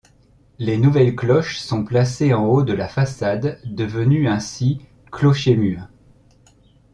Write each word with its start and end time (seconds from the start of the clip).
Les 0.57 0.79
nouvelles 0.79 1.15
cloches 1.15 1.59
sont 1.59 1.85
placées 1.85 2.33
en 2.33 2.45
haut 2.47 2.63
de 2.63 2.73
la 2.73 2.87
façade 2.87 3.59
devenue 3.65 4.27
ainsi 4.27 4.81
clocher-mur. 5.11 5.89